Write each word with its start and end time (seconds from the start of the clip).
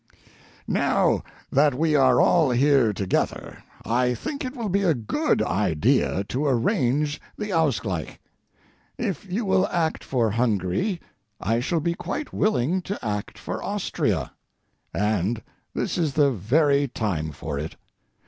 Now 0.67 1.21
that 1.51 1.75
we 1.75 1.95
are 1.95 2.19
all 2.19 2.49
here 2.49 2.91
together, 2.91 3.63
I 3.85 4.15
think 4.15 4.43
it 4.43 4.55
will 4.55 4.67
be 4.67 4.81
a 4.81 4.95
good 4.95 5.43
idea 5.43 6.23
to 6.23 6.47
arrange 6.47 7.21
the 7.37 7.53
ausgleich. 7.53 8.17
If 8.97 9.31
you 9.31 9.45
will 9.45 9.67
act 9.67 10.03
for 10.03 10.31
Hungary 10.31 11.01
I 11.39 11.59
shall 11.59 11.81
be 11.81 11.93
quite 11.93 12.33
willing 12.33 12.81
to 12.81 12.97
act 13.05 13.37
for 13.37 13.61
Austria, 13.61 14.31
and 14.91 15.43
this 15.75 15.99
is 15.99 16.13
the 16.15 16.31
very 16.31 16.87
time 16.87 17.31
for 17.31 17.59
it. 17.59 17.75